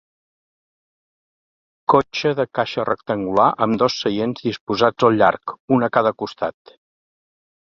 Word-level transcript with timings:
Cotxe 1.93 2.31
de 2.39 2.45
caixa 2.59 2.85
rectangular 2.89 3.45
amb 3.67 3.77
dos 3.85 3.99
seients 4.07 4.47
disposats 4.49 5.09
al 5.11 5.19
llarg, 5.21 5.57
un 5.79 5.91
a 5.91 5.93
cada 6.01 6.15
costat. 6.25 6.75